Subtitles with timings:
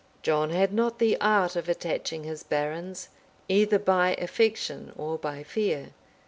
[0.23, 3.09] }John had not the art of attaching his barons
[3.47, 5.89] either by affection or by fear.